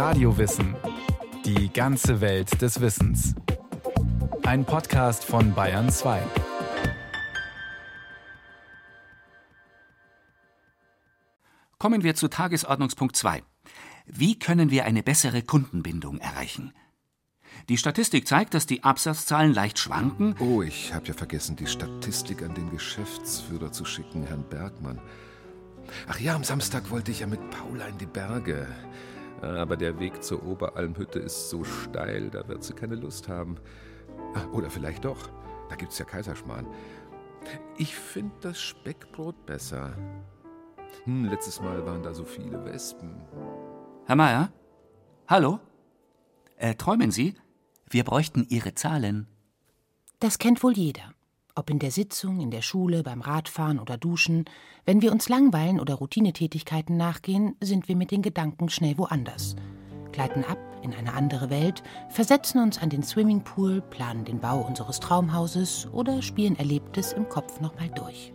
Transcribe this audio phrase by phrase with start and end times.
[0.00, 0.76] Radiowissen.
[1.44, 3.34] Die ganze Welt des Wissens.
[4.44, 6.22] Ein Podcast von Bayern 2.
[11.76, 13.42] Kommen wir zu Tagesordnungspunkt 2.
[14.06, 16.72] Wie können wir eine bessere Kundenbindung erreichen?
[17.68, 20.34] Die Statistik zeigt, dass die Absatzzahlen leicht schwanken.
[20.38, 24.98] Oh, ich habe ja vergessen, die Statistik an den Geschäftsführer zu schicken, Herrn Bergmann.
[26.08, 28.66] Ach ja, am Samstag wollte ich ja mit Paula in die Berge.
[29.42, 33.56] Aber der Weg zur Oberalmhütte ist so steil, da wird sie keine Lust haben.
[34.34, 35.28] Ah, oder vielleicht doch.
[35.68, 36.66] Da gibt's ja Kaiserschmarrn.
[37.78, 39.96] Ich finde das Speckbrot besser.
[41.04, 43.14] Hm, letztes Mal waren da so viele Wespen.
[44.06, 44.52] Herr Meier?
[45.26, 45.60] Hallo?
[46.56, 47.34] Äh, träumen Sie?
[47.88, 49.26] Wir bräuchten Ihre Zahlen.
[50.18, 51.14] Das kennt wohl jeder.
[51.54, 54.44] Ob in der Sitzung, in der Schule, beim Radfahren oder Duschen.
[54.84, 59.56] Wenn wir uns langweilen oder Routinetätigkeiten nachgehen, sind wir mit den Gedanken schnell woanders.
[60.12, 65.00] Gleiten ab in eine andere Welt, versetzen uns an den Swimmingpool, planen den Bau unseres
[65.00, 68.32] Traumhauses oder spielen Erlebtes im Kopf nochmal durch.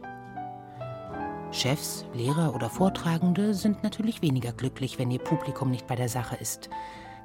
[1.51, 6.35] Chefs, Lehrer oder Vortragende sind natürlich weniger glücklich, wenn ihr Publikum nicht bei der Sache
[6.35, 6.69] ist.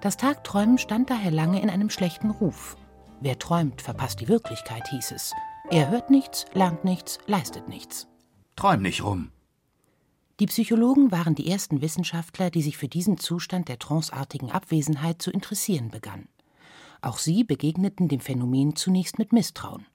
[0.01, 2.77] Das Tagträumen stand daher lange in einem schlechten Ruf.
[3.21, 5.35] Wer träumt, verpasst die Wirklichkeit, hieß es.
[5.73, 8.09] Er hört nichts, lernt nichts, leistet nichts.
[8.57, 9.31] Träum nicht rum.
[10.41, 15.31] Die Psychologen waren die ersten Wissenschaftler, die sich für diesen Zustand der tranceartigen Abwesenheit zu
[15.31, 16.29] interessieren begannen.
[17.03, 19.87] Auch sie begegneten dem Phänomen zunächst mit Misstrauen.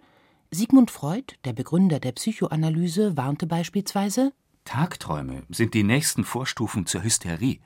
[0.50, 4.32] Sigmund Freud, der Begründer der Psychoanalyse, warnte beispielsweise
[4.64, 7.60] Tagträume sind die nächsten Vorstufen zur Hysterie.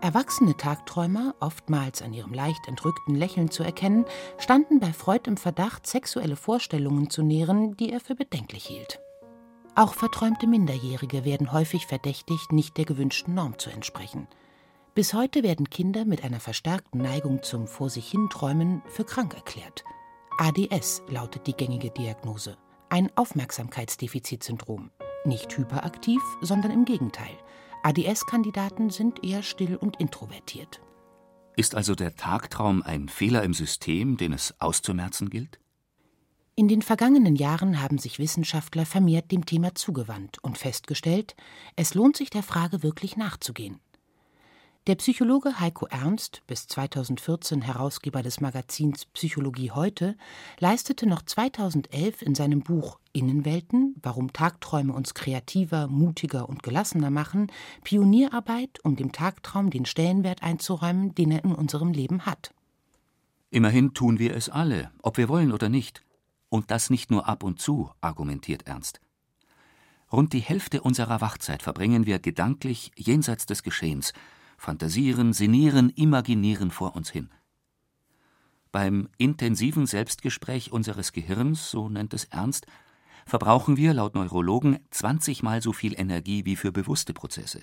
[0.00, 4.04] Erwachsene Tagträumer, oftmals an ihrem leicht entrückten Lächeln zu erkennen,
[4.38, 9.00] standen bei Freud im Verdacht, sexuelle Vorstellungen zu nähren, die er für bedenklich hielt.
[9.74, 14.28] Auch verträumte Minderjährige werden häufig verdächtigt, nicht der gewünschten Norm zu entsprechen.
[14.94, 19.34] Bis heute werden Kinder mit einer verstärkten Neigung zum Vor sich hin Träumen für krank
[19.34, 19.82] erklärt.
[20.38, 22.56] ADS lautet die gängige Diagnose,
[22.88, 24.92] ein Aufmerksamkeitsdefizitsyndrom.
[25.24, 27.36] Nicht hyperaktiv, sondern im Gegenteil.
[27.82, 30.80] ADS-Kandidaten sind eher still und introvertiert.
[31.56, 35.58] Ist also der Tagtraum ein Fehler im System, den es auszumerzen gilt?
[36.54, 41.36] In den vergangenen Jahren haben sich Wissenschaftler vermehrt dem Thema zugewandt und festgestellt,
[41.76, 43.80] es lohnt sich der Frage wirklich nachzugehen.
[44.88, 50.16] Der Psychologe Heiko Ernst, bis 2014 Herausgeber des Magazins Psychologie heute,
[50.60, 57.52] leistete noch 2011 in seinem Buch Innenwelten, warum Tagträume uns kreativer, mutiger und gelassener machen,
[57.84, 62.54] Pionierarbeit, um dem Tagtraum den Stellenwert einzuräumen, den er in unserem Leben hat.
[63.50, 66.02] Immerhin tun wir es alle, ob wir wollen oder nicht.
[66.48, 69.02] Und das nicht nur ab und zu, argumentiert Ernst.
[70.10, 74.14] Rund die Hälfte unserer Wachzeit verbringen wir gedanklich jenseits des Geschehens,
[74.58, 77.30] fantasieren, sinnieren, imaginieren vor uns hin.
[78.70, 82.66] Beim intensiven Selbstgespräch unseres Gehirns, so nennt es Ernst,
[83.24, 87.62] verbrauchen wir laut Neurologen 20 mal so viel Energie wie für bewusste Prozesse.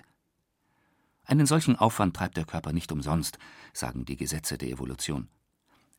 [1.23, 3.38] Einen solchen Aufwand treibt der Körper nicht umsonst,
[3.73, 5.27] sagen die Gesetze der Evolution.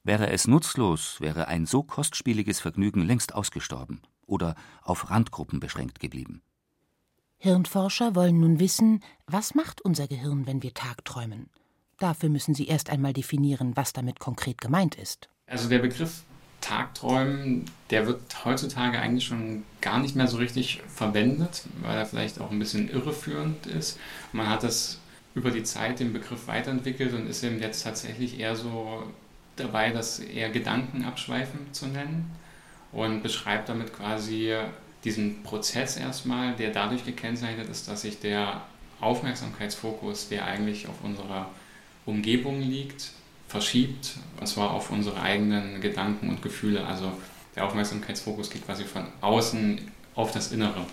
[0.03, 6.43] Wäre es nutzlos, wäre ein so kostspieliges Vergnügen längst ausgestorben oder auf Randgruppen beschränkt geblieben.
[7.39, 11.51] Hirnforscher wollen nun wissen, was macht unser Gehirn, wenn wir tagträumen.
[11.99, 15.29] Dafür müssen sie erst einmal definieren, was damit konkret gemeint ist.
[15.47, 16.23] Also der Begriff
[16.61, 22.41] Tagträumen, der wird heutzutage eigentlich schon gar nicht mehr so richtig verwendet, weil er vielleicht
[22.41, 24.01] auch ein bisschen irreführend ist.
[24.33, 24.99] Man hat das
[25.35, 29.05] über die Zeit den Begriff weiterentwickelt und ist eben jetzt tatsächlich eher so
[29.55, 32.31] dabei, das eher Gedanken abschweifen zu nennen
[32.91, 34.57] und beschreibt damit quasi
[35.07, 38.63] diesen Prozess erstmal, der dadurch gekennzeichnet ist, dass sich der
[39.01, 41.49] Aufmerksamkeitsfokus, der eigentlich auf unserer
[42.05, 43.13] Umgebung liegt,
[43.47, 46.85] verschiebt, und zwar auf unsere eigenen Gedanken und Gefühle.
[46.85, 47.13] Also
[47.55, 49.81] der Aufmerksamkeitsfokus geht quasi von außen
[50.17, 50.85] auf das Innere.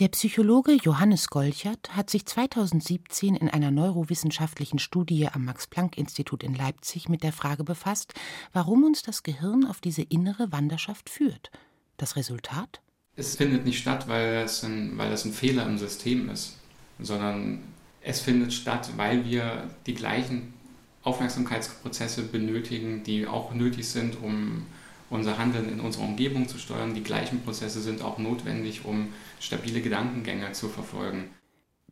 [0.00, 7.08] Der Psychologe Johannes Golchert hat sich 2017 in einer neurowissenschaftlichen Studie am Max-Planck-Institut in Leipzig
[7.08, 8.14] mit der Frage befasst,
[8.52, 11.52] warum uns das Gehirn auf diese innere Wanderschaft führt.
[11.98, 12.80] Das Resultat?
[13.14, 16.56] Es findet nicht statt, weil das, ein, weil das ein Fehler im System ist,
[16.98, 17.60] sondern
[18.00, 20.54] es findet statt, weil wir die gleichen
[21.02, 24.66] Aufmerksamkeitsprozesse benötigen, die auch nötig sind, um
[25.10, 26.94] unser Handeln in unserer Umgebung zu steuern.
[26.94, 29.08] Die gleichen Prozesse sind auch notwendig, um
[29.40, 31.24] stabile Gedankengänge zu verfolgen.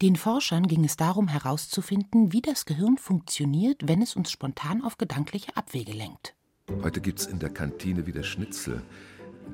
[0.01, 4.97] Den Forschern ging es darum herauszufinden, wie das Gehirn funktioniert, wenn es uns spontan auf
[4.97, 6.35] gedankliche Abwege lenkt.
[6.83, 8.83] Heute gibt's in der Kantine wieder Schnitzel.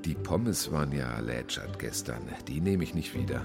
[0.05, 2.23] Die Pommes waren ja lätschert gestern.
[2.47, 3.43] Die nehme ich nicht wieder.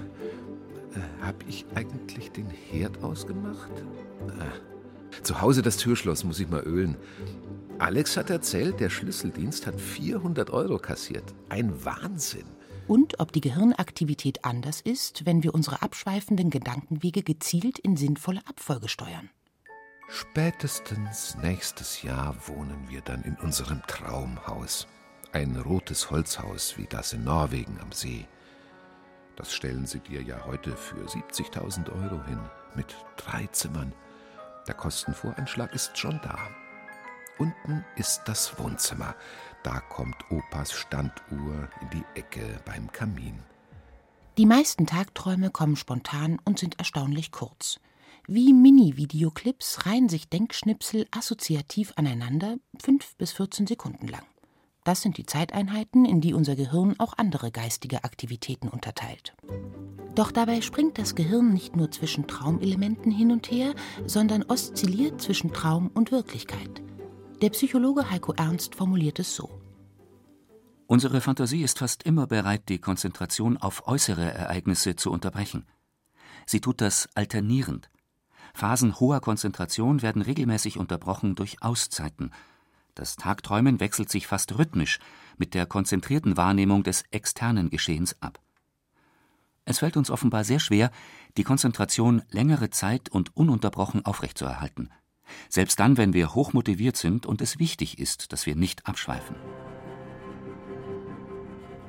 [0.95, 3.71] Äh, hab ich eigentlich den Herd ausgemacht?
[4.27, 6.97] Äh, Zu Hause das Türschloss muss ich mal ölen.
[7.79, 11.33] Alex hat erzählt, der Schlüsseldienst hat 400 Euro kassiert.
[11.49, 12.45] Ein Wahnsinn.
[12.87, 18.89] Und ob die Gehirnaktivität anders ist, wenn wir unsere abschweifenden Gedankenwege gezielt in sinnvolle Abfolge
[18.89, 19.29] steuern.
[20.09, 24.87] Spätestens nächstes Jahr wohnen wir dann in unserem Traumhaus.
[25.33, 28.27] Ein rotes Holzhaus wie das in Norwegen am See.
[29.37, 32.39] Das stellen sie dir ja heute für 70.000 Euro hin,
[32.75, 33.93] mit drei Zimmern.
[34.67, 36.37] Der Kostenvoranschlag ist schon da.
[37.39, 39.15] Unten ist das Wohnzimmer.
[39.63, 43.39] Da kommt Opas Standuhr in die Ecke beim Kamin.
[44.37, 47.79] Die meisten Tagträume kommen spontan und sind erstaunlich kurz.
[48.27, 54.25] Wie Mini-Videoclips reihen sich Denkschnipsel assoziativ aneinander, fünf bis 14 Sekunden lang.
[54.83, 59.35] Das sind die Zeiteinheiten, in die unser Gehirn auch andere geistige Aktivitäten unterteilt.
[60.15, 63.75] Doch dabei springt das Gehirn nicht nur zwischen Traumelementen hin und her,
[64.07, 66.81] sondern oszilliert zwischen Traum und Wirklichkeit.
[67.41, 69.49] Der Psychologe Heiko Ernst formuliert es so.
[70.87, 75.65] Unsere Fantasie ist fast immer bereit, die Konzentration auf äußere Ereignisse zu unterbrechen.
[76.45, 77.89] Sie tut das alternierend.
[78.53, 82.31] Phasen hoher Konzentration werden regelmäßig unterbrochen durch Auszeiten–
[82.95, 84.99] das Tagträumen wechselt sich fast rhythmisch
[85.37, 88.39] mit der konzentrierten Wahrnehmung des externen Geschehens ab.
[89.65, 90.91] Es fällt uns offenbar sehr schwer,
[91.37, 94.89] die Konzentration längere Zeit und ununterbrochen aufrechtzuerhalten.
[95.49, 99.35] Selbst dann, wenn wir hochmotiviert sind und es wichtig ist, dass wir nicht abschweifen.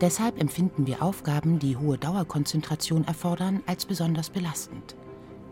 [0.01, 4.97] Deshalb empfinden wir Aufgaben, die hohe Dauerkonzentration erfordern, als besonders belastend.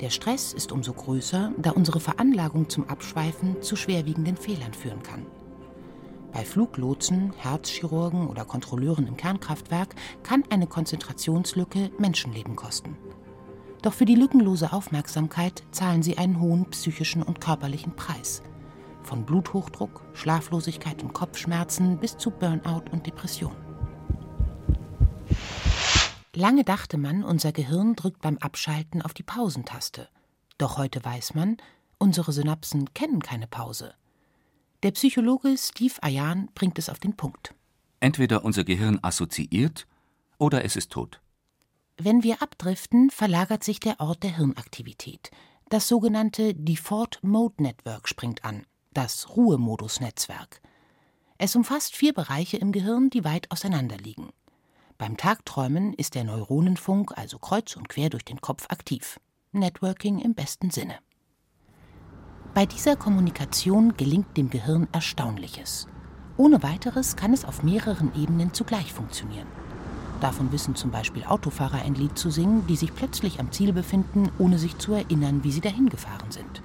[0.00, 5.26] Der Stress ist umso größer, da unsere Veranlagung zum Abschweifen zu schwerwiegenden Fehlern führen kann.
[6.32, 12.96] Bei Fluglotsen, Herzchirurgen oder Kontrolleuren im Kernkraftwerk kann eine Konzentrationslücke Menschenleben kosten.
[13.82, 18.42] Doch für die lückenlose Aufmerksamkeit zahlen sie einen hohen psychischen und körperlichen Preis.
[19.02, 23.56] Von Bluthochdruck, Schlaflosigkeit und Kopfschmerzen bis zu Burnout und Depression.
[26.34, 30.08] Lange dachte man, unser Gehirn drückt beim Abschalten auf die Pausentaste.
[30.58, 31.56] Doch heute weiß man,
[31.98, 33.94] unsere Synapsen kennen keine Pause.
[34.82, 37.54] Der Psychologe Steve Ayan bringt es auf den Punkt.
[38.00, 39.86] Entweder unser Gehirn assoziiert
[40.38, 41.20] oder es ist tot.
[41.98, 45.30] Wenn wir abdriften, verlagert sich der Ort der Hirnaktivität.
[45.68, 50.62] Das sogenannte Default Mode Network springt an, das Ruhemodus-Netzwerk.
[51.36, 54.30] Es umfasst vier Bereiche im Gehirn, die weit auseinander liegen.
[54.96, 59.20] Beim Tagträumen ist der Neuronenfunk also kreuz und quer durch den Kopf aktiv.
[59.52, 60.98] Networking im besten Sinne.
[62.52, 65.86] Bei dieser Kommunikation gelingt dem Gehirn Erstaunliches.
[66.36, 69.46] Ohne weiteres kann es auf mehreren Ebenen zugleich funktionieren.
[70.20, 74.30] Davon wissen zum Beispiel Autofahrer ein Lied zu singen, die sich plötzlich am Ziel befinden,
[74.38, 76.60] ohne sich zu erinnern, wie sie dahin gefahren sind.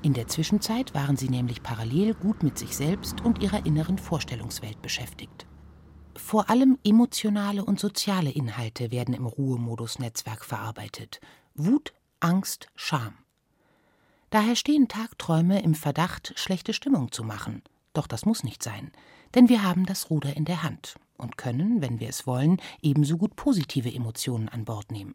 [0.00, 4.80] In der Zwischenzeit waren sie nämlich parallel gut mit sich selbst und ihrer inneren Vorstellungswelt
[4.80, 5.46] beschäftigt.
[6.14, 11.20] Vor allem emotionale und soziale Inhalte werden im Ruhemodus-Netzwerk verarbeitet.
[11.54, 13.25] Wut, Angst, Scham.
[14.36, 17.62] Daher stehen Tagträume im Verdacht, schlechte Stimmung zu machen.
[17.94, 18.92] Doch das muss nicht sein,
[19.34, 23.16] denn wir haben das Ruder in der Hand und können, wenn wir es wollen, ebenso
[23.16, 25.14] gut positive Emotionen an Bord nehmen.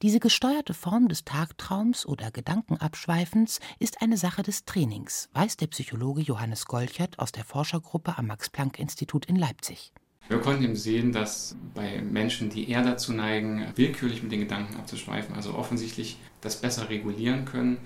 [0.00, 6.20] Diese gesteuerte Form des Tagtraums oder Gedankenabschweifens ist eine Sache des Trainings, weiß der Psychologe
[6.20, 9.92] Johannes Golchert aus der Forschergruppe am Max-Planck-Institut in Leipzig.
[10.28, 14.76] Wir konnten eben sehen, dass bei Menschen, die eher dazu neigen, willkürlich mit den Gedanken
[14.76, 17.78] abzuschweifen, also offensichtlich das besser regulieren können,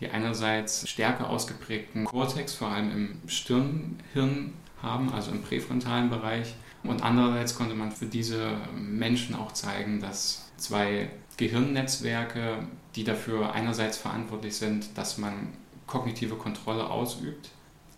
[0.00, 6.54] die einerseits stärker ausgeprägten Kortex, vor allem im Stirnhirn haben, also im präfrontalen Bereich.
[6.82, 12.66] Und andererseits konnte man für diese Menschen auch zeigen, dass zwei Gehirnnetzwerke,
[12.96, 15.48] die dafür einerseits verantwortlich sind, dass man
[15.86, 17.50] kognitive Kontrolle ausübt,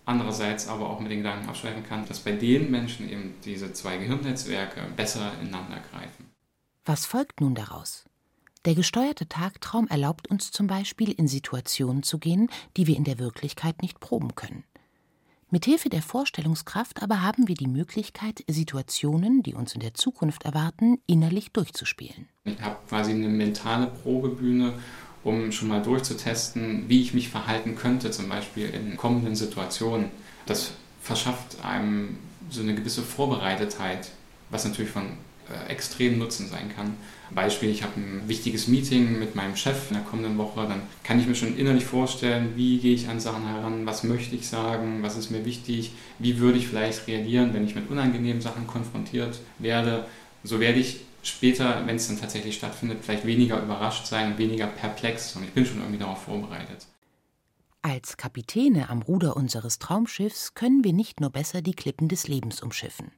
[0.05, 3.97] andererseits aber auch mit den Gedanken abschweifen kann, dass bei den Menschen eben diese zwei
[3.97, 6.29] Gehirnnetzwerke besser ineinander greifen.
[6.85, 8.05] Was folgt nun daraus?
[8.65, 13.19] Der gesteuerte Tagtraum erlaubt uns zum Beispiel in Situationen zu gehen, die wir in der
[13.19, 14.63] Wirklichkeit nicht proben können.
[15.49, 20.99] Mithilfe der Vorstellungskraft aber haben wir die Möglichkeit, Situationen, die uns in der Zukunft erwarten,
[21.07, 22.29] innerlich durchzuspielen.
[22.45, 24.73] Ich habe quasi eine mentale Probebühne,
[25.25, 30.09] um schon mal durchzutesten, wie ich mich verhalten könnte, zum Beispiel in kommenden Situationen.
[30.45, 32.17] Das verschafft einem
[32.49, 34.09] so eine gewisse Vorbereitetheit,
[34.49, 35.17] was natürlich von
[35.49, 36.95] äh, extrem Nutzen sein kann.
[37.31, 41.19] Beispiel, ich habe ein wichtiges Meeting mit meinem Chef in der kommenden Woche, dann kann
[41.19, 45.01] ich mir schon innerlich vorstellen, wie gehe ich an Sachen heran, was möchte ich sagen,
[45.01, 49.39] was ist mir wichtig, wie würde ich vielleicht reagieren, wenn ich mit unangenehmen Sachen konfrontiert
[49.57, 50.05] werde.
[50.43, 55.35] So werde ich später, wenn es dann tatsächlich stattfindet, vielleicht weniger überrascht sein, weniger perplex
[55.35, 56.85] und ich bin schon irgendwie darauf vorbereitet.
[57.81, 62.61] Als Kapitäne am Ruder unseres Traumschiffs können wir nicht nur besser die Klippen des Lebens
[62.61, 63.11] umschiffen.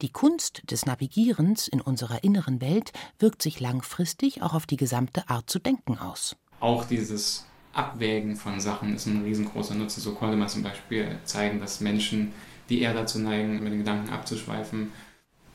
[0.00, 5.28] Die Kunst des Navigierens in unserer inneren Welt wirkt sich langfristig auch auf die gesamte
[5.28, 6.36] Art zu denken aus.
[6.60, 10.00] Auch dieses Abwägen von Sachen ist ein riesengroßer Nutzen.
[10.00, 12.32] So konnte man zum Beispiel zeigen, dass Menschen,
[12.68, 14.92] die eher dazu neigen, mit den Gedanken abzuschweifen,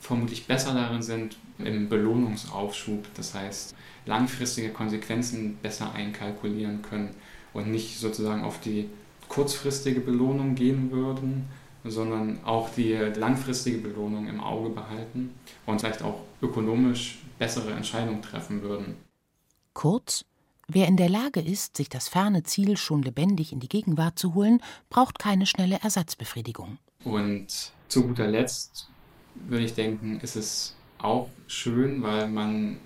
[0.02, 3.08] vermutlich besser darin sind im Belohnungsaufschub.
[3.16, 3.74] Das heißt,
[4.06, 7.16] langfristige Konsequenzen besser einkalkulieren können
[7.54, 8.90] und nicht sozusagen auf die
[9.30, 11.48] kurzfristige Belohnung gehen würden,
[11.84, 15.34] sondern auch die langfristige Belohnung im Auge behalten
[15.66, 18.96] und vielleicht auch ökonomisch bessere Entscheidungen treffen würden.
[19.74, 20.26] Kurz,
[20.68, 24.34] wer in der Lage ist, sich das ferne Ziel schon lebendig in die Gegenwart zu
[24.34, 26.78] holen, braucht keine schnelle Ersatzbefriedigung.
[27.04, 27.48] Und
[27.88, 28.88] zu guter Letzt
[29.36, 32.78] würde ich denken, ist es auch schön, weil man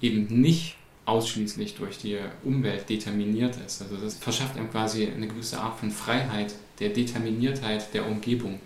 [0.00, 3.82] eben nicht ausschließlich durch die Umwelt determiniert ist.
[3.82, 8.60] Also das verschafft einem quasi eine gewisse Art von Freiheit, der Determiniertheit der Umgebung.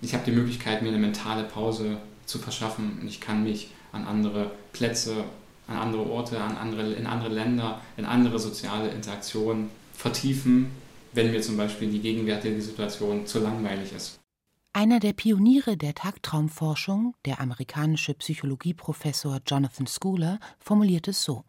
[0.00, 4.04] Ich habe die Möglichkeit, mir eine mentale Pause zu verschaffen und ich kann mich an
[4.04, 5.24] andere Plätze,
[5.66, 10.70] an andere Orte, an andere, in andere Länder, in andere soziale Interaktionen vertiefen,
[11.12, 14.18] wenn mir zum Beispiel die gegenwärtige Situation zu langweilig ist.
[14.74, 21.44] Einer der Pioniere der Tagtraumforschung, der amerikanische Psychologieprofessor Jonathan Schooler, formuliert es so.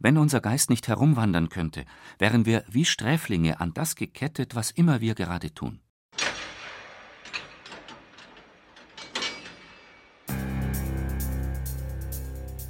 [0.00, 1.84] Wenn unser Geist nicht herumwandern könnte,
[2.18, 5.80] wären wir wie Sträflinge an das gekettet, was immer wir gerade tun.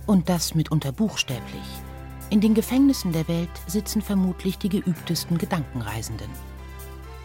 [0.06, 1.66] Und das mitunter buchstäblich.
[2.30, 6.30] In den Gefängnissen der Welt sitzen vermutlich die geübtesten Gedankenreisenden.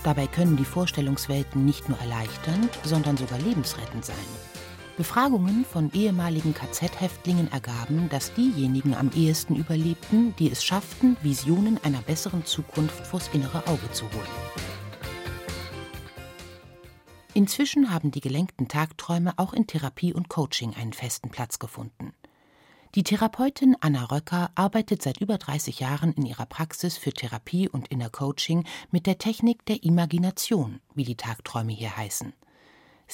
[0.03, 4.15] Dabei können die Vorstellungswelten nicht nur erleichternd, sondern sogar lebensrettend sein.
[4.95, 12.01] Befragungen von ehemaligen KZ-Häftlingen ergaben, dass diejenigen am ehesten überlebten, die es schafften, Visionen einer
[12.01, 14.27] besseren Zukunft vors innere Auge zu holen.
[17.33, 22.13] Inzwischen haben die gelenkten Tagträume auch in Therapie und Coaching einen festen Platz gefunden.
[22.93, 27.88] Die Therapeutin Anna Röcker arbeitet seit über 30 Jahren in ihrer Praxis für Therapie und
[27.88, 32.33] Inner Coaching mit der Technik der Imagination, wie die Tagträume hier heißen.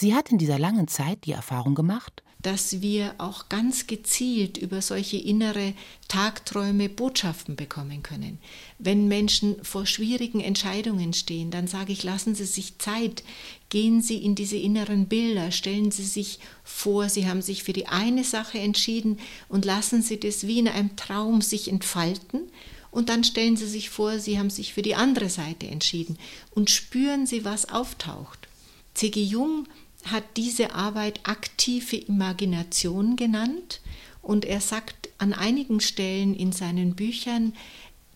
[0.01, 4.82] Sie hat in dieser langen Zeit die Erfahrung gemacht, dass wir auch ganz gezielt über
[4.82, 5.74] solche innere
[6.08, 8.38] Tagträume Botschaften bekommen können.
[8.77, 13.25] Wenn Menschen vor schwierigen Entscheidungen stehen, dann sage ich, lassen Sie sich Zeit,
[13.68, 17.88] gehen Sie in diese inneren Bilder, stellen Sie sich vor, Sie haben sich für die
[17.88, 22.44] eine Sache entschieden und lassen Sie das wie in einem Traum sich entfalten.
[22.89, 26.18] Und dann stellen Sie sich vor, Sie haben sich für die andere Seite entschieden
[26.51, 28.48] und spüren Sie, was auftaucht.
[28.94, 29.22] C.G.
[29.22, 29.68] Jung
[30.06, 33.82] hat diese Arbeit aktive Imagination genannt
[34.22, 37.53] und er sagt an einigen Stellen in seinen Büchern,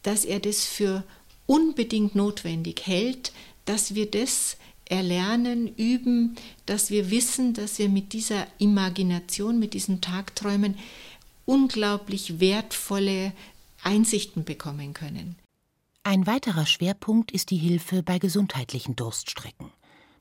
[0.01, 1.03] dass er das für
[1.45, 3.31] unbedingt notwendig hält,
[3.65, 6.35] dass wir das erlernen, üben,
[6.65, 10.77] dass wir wissen, dass wir mit dieser Imagination, mit diesen Tagträumen
[11.45, 13.33] unglaublich wertvolle
[13.83, 15.35] Einsichten bekommen können.
[16.03, 19.71] Ein weiterer Schwerpunkt ist die Hilfe bei gesundheitlichen Durststrecken.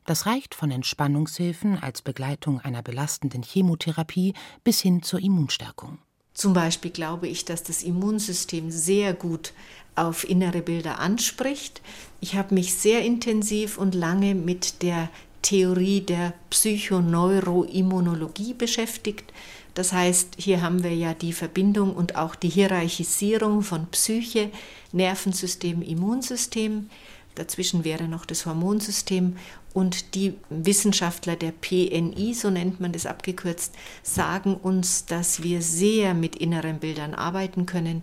[0.05, 5.99] Das reicht von Entspannungshilfen als Begleitung einer belastenden Chemotherapie bis hin zur Immunstärkung.
[6.35, 9.53] Zum Beispiel glaube ich, dass das Immunsystem sehr gut
[9.95, 11.83] auf innere Bilder anspricht.
[12.21, 15.09] Ich habe mich sehr intensiv und lange mit der
[15.43, 19.33] Theorie der Psychoneuroimmunologie beschäftigt.
[19.75, 24.51] Das heißt, hier haben wir ja die Verbindung und auch die Hierarchisierung von Psyche,
[24.93, 26.89] Nervensystem, Immunsystem.
[27.35, 29.37] Dazwischen wäre noch das Hormonsystem
[29.75, 36.15] und die Wissenschaftler der PNI, so nennt man das abgekürzt, sagen uns, dass wir sehr
[36.15, 38.03] mit inneren Bildern arbeiten können.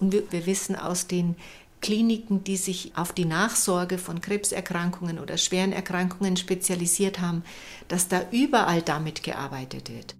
[0.00, 1.36] Und wir, wir wissen aus den
[1.80, 7.42] Kliniken, die sich auf die Nachsorge von Krebserkrankungen oder schweren Erkrankungen spezialisiert haben,
[7.88, 10.14] dass da überall damit gearbeitet wird.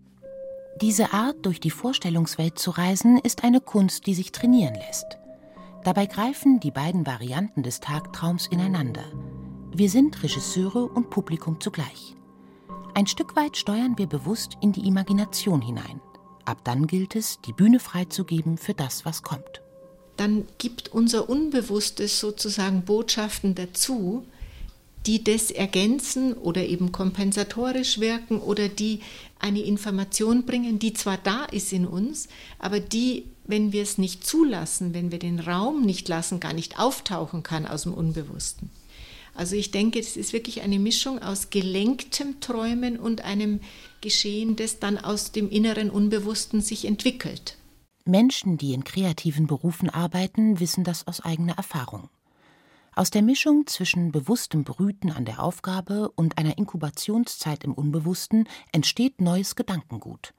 [0.80, 5.18] Diese Art, durch die Vorstellungswelt zu reisen, ist eine Kunst, die sich trainieren lässt.
[5.84, 9.04] Dabei greifen die beiden Varianten des Tagtraums ineinander.
[9.74, 12.14] Wir sind Regisseure und Publikum zugleich.
[12.92, 15.98] Ein Stück weit steuern wir bewusst in die Imagination hinein.
[16.44, 19.62] Ab dann gilt es, die Bühne freizugeben für das, was kommt.
[20.18, 24.26] Dann gibt unser Unbewusstes sozusagen Botschaften dazu,
[25.06, 29.00] die das ergänzen oder eben kompensatorisch wirken oder die
[29.38, 34.26] eine Information bringen, die zwar da ist in uns, aber die, wenn wir es nicht
[34.26, 38.68] zulassen, wenn wir den Raum nicht lassen, gar nicht auftauchen kann aus dem Unbewussten.
[39.34, 43.60] Also ich denke, es ist wirklich eine Mischung aus gelenktem Träumen und einem
[44.00, 47.56] Geschehen, das dann aus dem inneren Unbewussten sich entwickelt.
[48.04, 52.10] Menschen, die in kreativen Berufen arbeiten, wissen das aus eigener Erfahrung.
[52.94, 59.20] Aus der Mischung zwischen bewusstem Brüten an der Aufgabe und einer Inkubationszeit im Unbewussten entsteht
[59.20, 60.34] neues Gedankengut.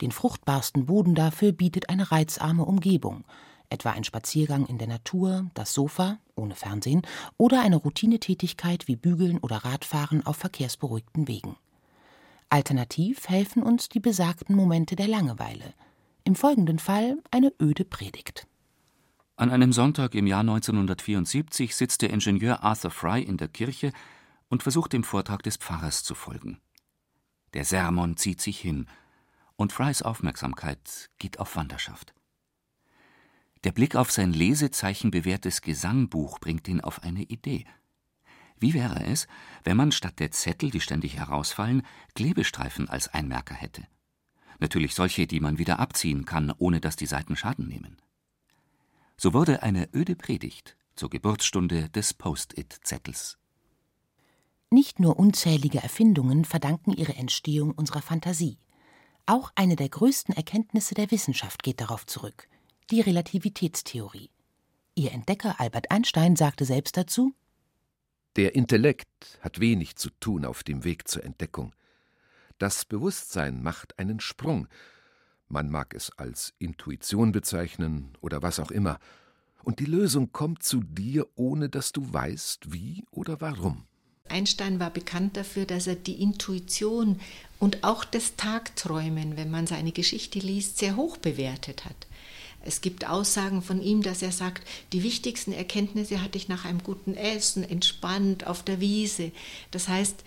[0.00, 3.24] Den fruchtbarsten Boden dafür bietet eine reizarme Umgebung,
[3.72, 7.02] etwa ein Spaziergang in der Natur, das Sofa ohne Fernsehen
[7.36, 11.56] oder eine Routinetätigkeit wie Bügeln oder Radfahren auf verkehrsberuhigten Wegen.
[12.48, 15.74] Alternativ helfen uns die besagten Momente der Langeweile,
[16.24, 18.46] im folgenden Fall eine öde Predigt.
[19.36, 23.92] An einem Sonntag im Jahr 1974 sitzt der Ingenieur Arthur Fry in der Kirche
[24.48, 26.60] und versucht dem Vortrag des Pfarrers zu folgen.
[27.54, 28.86] Der Sermon zieht sich hin,
[29.56, 32.14] und Frys Aufmerksamkeit geht auf Wanderschaft.
[33.64, 37.64] Der Blick auf sein lesezeichenbewehrtes Gesangbuch bringt ihn auf eine Idee.
[38.58, 39.28] Wie wäre es,
[39.64, 41.82] wenn man statt der Zettel, die ständig herausfallen,
[42.14, 43.86] Klebestreifen als Einmerker hätte?
[44.58, 48.00] Natürlich solche, die man wieder abziehen kann, ohne dass die Seiten Schaden nehmen.
[49.16, 53.38] So wurde eine öde Predigt zur Geburtsstunde des Post-it-Zettels.
[54.70, 58.58] Nicht nur unzählige Erfindungen verdanken ihre Entstehung unserer Fantasie.
[59.26, 62.48] Auch eine der größten Erkenntnisse der Wissenschaft geht darauf zurück,
[62.92, 64.28] die Relativitätstheorie.
[64.94, 67.34] Ihr Entdecker Albert Einstein sagte selbst dazu
[68.36, 71.74] Der Intellekt hat wenig zu tun auf dem Weg zur Entdeckung.
[72.58, 74.68] Das Bewusstsein macht einen Sprung,
[75.48, 78.98] man mag es als Intuition bezeichnen oder was auch immer,
[79.64, 83.86] und die Lösung kommt zu dir, ohne dass du weißt, wie oder warum.
[84.28, 87.20] Einstein war bekannt dafür, dass er die Intuition
[87.58, 92.06] und auch das Tagträumen, wenn man seine Geschichte liest, sehr hoch bewertet hat.
[92.64, 96.82] Es gibt Aussagen von ihm, dass er sagt, die wichtigsten Erkenntnisse hatte ich nach einem
[96.82, 99.32] guten Essen, entspannt auf der Wiese.
[99.70, 100.24] Das heißt,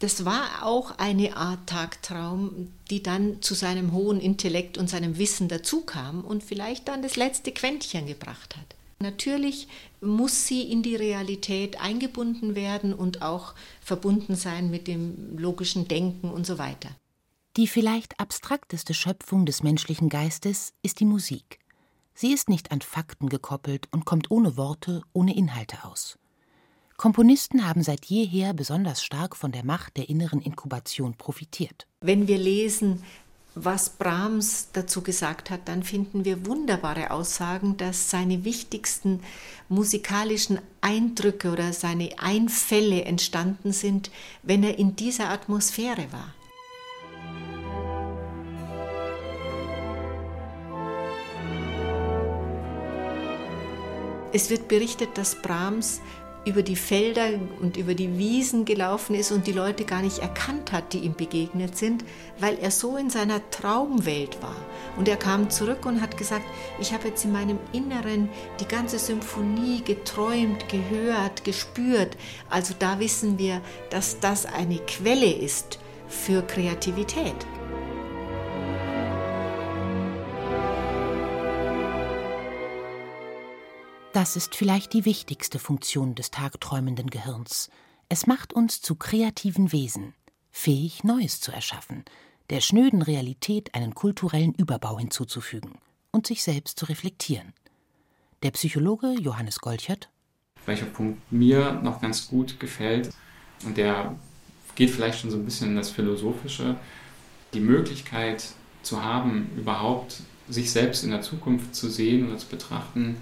[0.00, 5.48] das war auch eine Art Tagtraum, die dann zu seinem hohen Intellekt und seinem Wissen
[5.48, 8.74] dazukam und vielleicht dann das letzte Quäntchen gebracht hat.
[8.98, 9.68] Natürlich
[10.00, 16.30] muss sie in die Realität eingebunden werden und auch verbunden sein mit dem logischen Denken
[16.30, 16.90] und so weiter.
[17.56, 21.59] Die vielleicht abstrakteste Schöpfung des menschlichen Geistes ist die Musik.
[22.20, 26.18] Sie ist nicht an Fakten gekoppelt und kommt ohne Worte, ohne Inhalte aus.
[26.98, 31.86] Komponisten haben seit jeher besonders stark von der Macht der inneren Inkubation profitiert.
[32.02, 33.02] Wenn wir lesen,
[33.54, 39.20] was Brahms dazu gesagt hat, dann finden wir wunderbare Aussagen, dass seine wichtigsten
[39.70, 44.10] musikalischen Eindrücke oder seine Einfälle entstanden sind,
[44.42, 46.34] wenn er in dieser Atmosphäre war.
[54.32, 56.00] Es wird berichtet, dass Brahms
[56.44, 57.28] über die Felder
[57.60, 61.14] und über die Wiesen gelaufen ist und die Leute gar nicht erkannt hat, die ihm
[61.14, 62.04] begegnet sind,
[62.38, 64.56] weil er so in seiner Traumwelt war.
[64.96, 66.46] Und er kam zurück und hat gesagt,
[66.80, 72.16] ich habe jetzt in meinem Inneren die ganze Symphonie geträumt, gehört, gespürt.
[72.48, 77.36] Also da wissen wir, dass das eine Quelle ist für Kreativität.
[84.12, 87.70] Das ist vielleicht die wichtigste Funktion des tagträumenden Gehirns.
[88.08, 90.14] Es macht uns zu kreativen Wesen,
[90.50, 92.04] fähig, Neues zu erschaffen,
[92.50, 95.78] der schnöden Realität einen kulturellen Überbau hinzuzufügen
[96.10, 97.52] und sich selbst zu reflektieren.
[98.42, 100.10] Der Psychologe Johannes Golchert.
[100.66, 103.10] Welcher Punkt mir noch ganz gut gefällt,
[103.64, 104.16] und der
[104.74, 106.74] geht vielleicht schon so ein bisschen in das Philosophische,
[107.54, 108.44] die Möglichkeit
[108.82, 110.16] zu haben, überhaupt
[110.48, 113.16] sich selbst in der Zukunft zu sehen oder zu betrachten,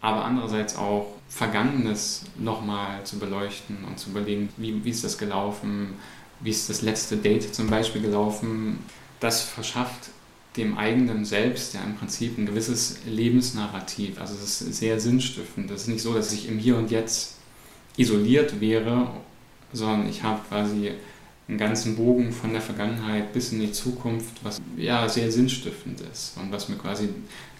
[0.00, 5.94] aber andererseits auch Vergangenes nochmal zu beleuchten und zu überlegen, wie, wie ist das gelaufen,
[6.40, 8.78] wie ist das letzte Date zum Beispiel gelaufen.
[9.20, 10.10] Das verschafft
[10.56, 14.20] dem eigenen Selbst ja im Prinzip ein gewisses Lebensnarrativ.
[14.20, 15.70] Also es ist sehr sinnstiftend.
[15.70, 17.36] Es ist nicht so, dass ich im Hier und Jetzt
[17.96, 19.10] isoliert wäre,
[19.72, 20.92] sondern ich habe quasi
[21.48, 26.36] einen ganzen Bogen von der Vergangenheit bis in die Zukunft, was ja sehr sinnstiftend ist
[26.36, 27.08] und was mir quasi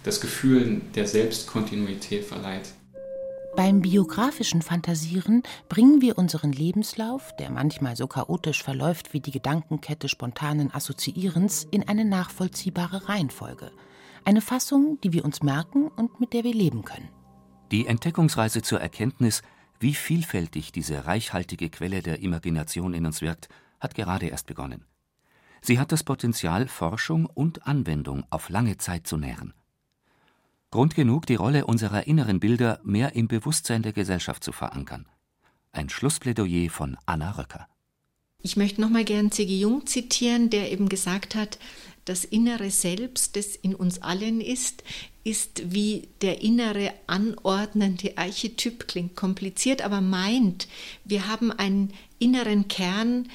[0.03, 2.73] das Gefühl der Selbstkontinuität verleiht.
[3.57, 10.09] Beim biografischen Fantasieren bringen wir unseren Lebenslauf, der manchmal so chaotisch verläuft wie die Gedankenkette
[10.09, 13.73] spontanen Assoziierens, in eine nachvollziehbare Reihenfolge.
[14.25, 17.09] Eine Fassung, die wir uns merken und mit der wir leben können.
[17.73, 19.43] Die Entdeckungsreise zur Erkenntnis,
[19.81, 23.49] wie vielfältig diese reichhaltige Quelle der Imagination in uns wirkt,
[23.81, 24.85] hat gerade erst begonnen.
[25.61, 29.55] Sie hat das Potenzial, Forschung und Anwendung auf lange Zeit zu nähren.
[30.71, 35.07] Grund genug, die Rolle unserer inneren Bilder mehr im Bewusstsein der Gesellschaft zu verankern.
[35.73, 37.67] Ein Schlussplädoyer von Anna Röcker.
[38.41, 39.59] Ich möchte nochmal gern C.G.
[39.59, 41.59] Jung zitieren, der eben gesagt hat,
[42.05, 44.83] das innere Selbst, das in uns allen ist,
[45.25, 50.69] ist wie der innere anordnende Archetyp, klingt kompliziert, aber meint,
[51.05, 53.29] wir haben einen inneren Kern,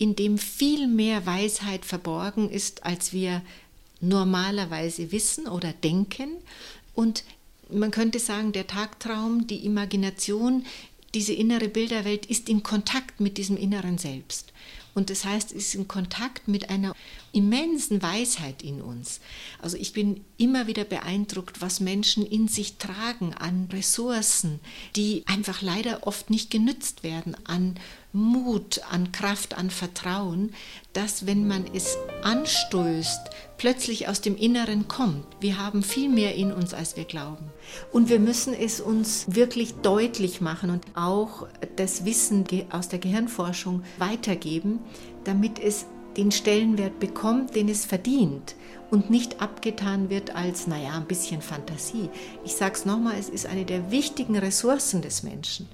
[0.00, 3.42] in dem viel mehr Weisheit verborgen ist, als wir
[4.00, 6.30] normalerweise wissen oder denken.
[6.94, 7.22] Und
[7.70, 10.64] man könnte sagen, der Tagtraum, die Imagination,
[11.12, 14.54] diese innere Bilderwelt ist in Kontakt mit diesem inneren Selbst.
[14.94, 16.94] Und das heißt, es ist in Kontakt mit einer
[17.32, 19.20] immensen Weisheit in uns.
[19.60, 24.60] Also ich bin immer wieder beeindruckt, was Menschen in sich tragen an Ressourcen,
[24.96, 27.78] die einfach leider oft nicht genützt werden, an
[28.12, 30.52] Mut, an Kraft, an Vertrauen,
[30.92, 35.24] dass wenn man es anstößt, plötzlich aus dem Inneren kommt.
[35.40, 37.50] Wir haben viel mehr in uns, als wir glauben.
[37.92, 41.46] Und wir müssen es uns wirklich deutlich machen und auch
[41.76, 44.80] das Wissen aus der Gehirnforschung weitergeben,
[45.24, 48.56] damit es den Stellenwert bekommt, den es verdient
[48.90, 52.10] und nicht abgetan wird als, naja, ein bisschen Fantasie.
[52.44, 55.68] Ich sage es nochmal, es ist eine der wichtigen Ressourcen des Menschen.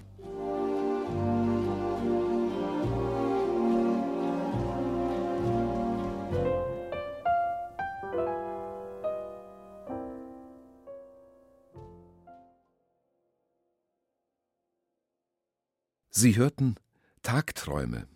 [16.18, 16.76] Sie hörten
[17.20, 18.08] Tagträume,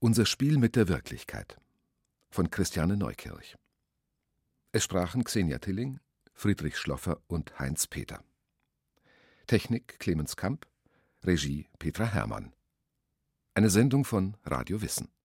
[0.00, 1.56] unser Spiel mit der Wirklichkeit
[2.28, 3.56] von Christiane Neukirch.
[4.70, 5.98] Es sprachen Xenia Tilling,
[6.34, 8.22] Friedrich Schloffer und Heinz Peter.
[9.46, 10.66] Technik Clemens Kamp,
[11.24, 12.52] Regie Petra Hermann.
[13.54, 15.08] Eine Sendung von Radio Wissen.